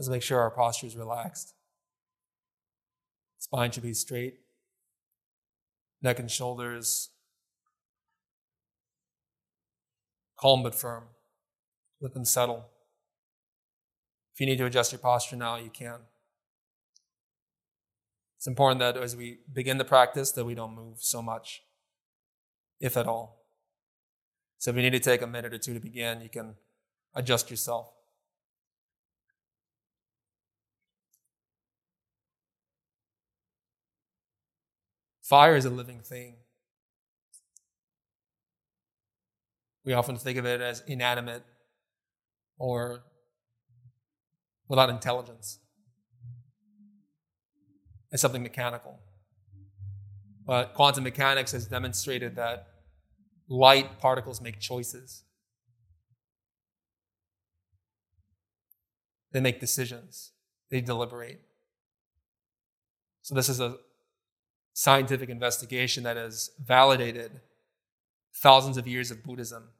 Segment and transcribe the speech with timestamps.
[0.00, 1.52] Let's make sure our posture is relaxed.
[3.38, 4.38] Spine should be straight,
[6.00, 7.10] neck and shoulders
[10.38, 11.04] calm but firm.
[12.00, 12.64] Let them settle.
[14.32, 15.98] If you need to adjust your posture now, you can.
[18.38, 21.62] It's important that as we begin the practice that we don't move so much,
[22.80, 23.44] if at all.
[24.56, 26.54] So if you need to take a minute or two to begin, you can
[27.14, 27.92] adjust yourself.
[35.30, 36.34] Fire is a living thing.
[39.84, 41.44] We often think of it as inanimate
[42.58, 43.04] or
[44.66, 45.60] without intelligence.
[48.12, 48.98] as something mechanical.
[50.44, 52.66] But quantum mechanics has demonstrated that
[53.48, 55.22] light particles make choices.
[59.30, 60.32] They make decisions.
[60.72, 61.40] They deliberate.
[63.22, 63.76] So, this is a
[64.72, 67.40] scientific investigation that has validated
[68.34, 69.70] thousands of years of Buddhism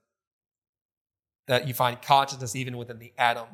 [1.46, 3.48] that you find consciousness even within the atom,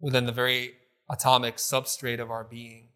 [0.00, 0.74] within the very
[1.10, 2.88] atomic substrate of our being,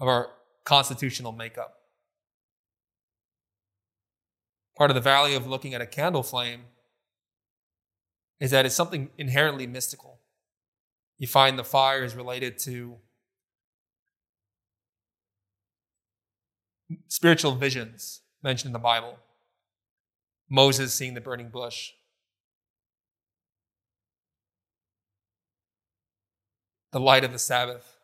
[0.00, 0.30] of our
[0.64, 1.76] constitutional makeup.
[4.76, 6.62] Part of the value of looking at a candle flame
[8.40, 10.20] is that it's something inherently mystical.
[11.16, 12.96] You find the fire is related to
[17.14, 19.16] spiritual visions mentioned in the Bible.
[20.50, 21.92] Moses seeing the burning bush.
[26.90, 27.98] The light of the Sabbath.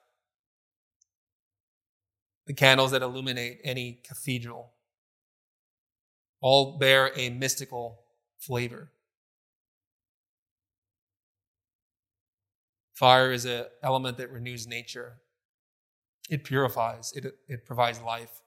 [2.46, 4.74] The candles that illuminate any cathedral.
[6.40, 8.02] All bear a mystical
[8.38, 8.92] flavor.
[12.94, 15.14] Fire is an element that renews nature.
[16.28, 18.40] It purifies, it, it provides life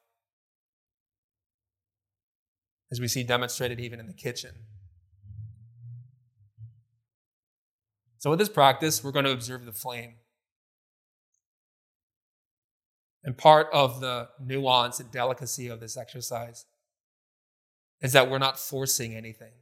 [2.93, 4.51] as we see demonstrated even in the kitchen.
[8.19, 10.17] So, with this practice, we're going to observe the flame.
[13.23, 16.65] And part of the nuance and delicacy of this exercise
[17.99, 19.53] is that we're not forcing anything.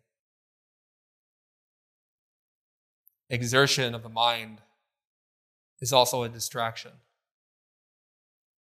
[3.29, 4.59] Exertion of the mind
[5.79, 6.91] is also a distraction.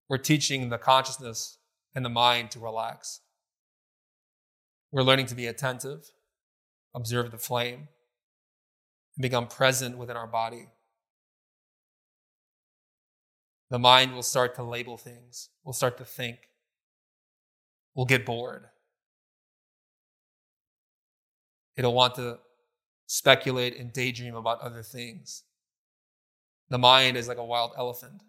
[0.10, 1.58] We're teaching the consciousness
[1.96, 3.22] and the mind to relax.
[4.92, 6.12] We're learning to be attentive,
[6.96, 7.90] observe the flame,
[9.16, 10.68] and become present within our body.
[13.70, 16.50] The mind will start to label things, we'll start to think,
[17.94, 18.68] we'll get bored.
[21.76, 22.40] It'll want to
[23.06, 25.44] speculate and daydream about other things.
[26.70, 28.24] The mind is like a wild elephant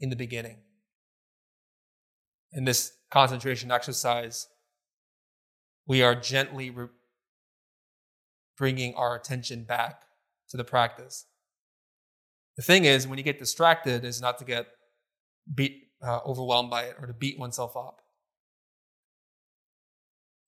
[0.00, 0.58] in the beginning.
[2.52, 4.48] In this concentration exercise,
[5.86, 6.88] we are gently re-
[8.56, 10.02] bringing our attention back
[10.50, 11.26] to the practice.
[12.56, 14.66] The thing is, when you get distracted, is not to get
[15.54, 18.00] beat, uh, overwhelmed by it or to beat oneself up.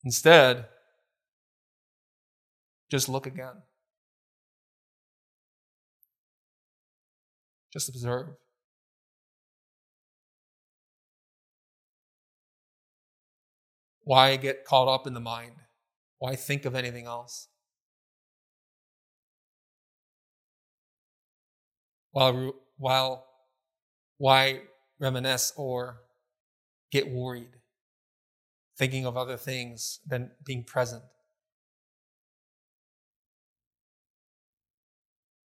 [0.04, 0.66] Instead,
[2.90, 3.62] just look again.
[7.72, 8.28] Just observe.
[14.08, 15.52] Why get caught up in the mind?
[16.18, 17.48] Why think of anything else?
[22.12, 23.26] While, while,
[24.16, 24.62] why
[24.98, 25.98] reminisce or
[26.90, 27.50] get worried,
[28.78, 31.02] thinking of other things than being present?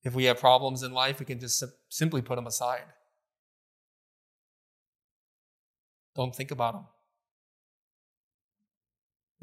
[0.06, 2.86] If we have problems in life, we can just simply put them aside.
[6.16, 6.86] Don't think about them.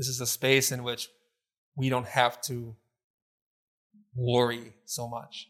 [0.01, 1.11] This is a space in which
[1.77, 2.75] we don't have to
[4.17, 5.49] worry so much.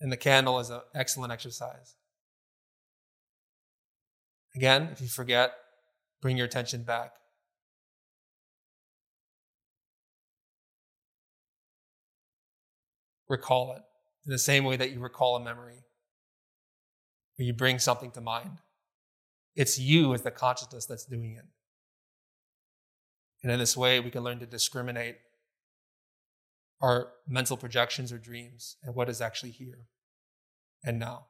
[0.00, 1.96] And the candle is an excellent exercise.
[4.56, 5.52] Again, if you forget,
[6.22, 7.12] bring your attention back.
[13.28, 13.82] Recall it
[14.24, 15.84] in the same way that you recall a memory,
[17.38, 18.60] or you bring something to mind.
[19.54, 21.44] It's you as the consciousness that's doing it.
[23.42, 25.16] And in this way, we can learn to discriminate
[26.80, 29.86] our mental projections or dreams and what is actually here
[30.84, 31.26] and now.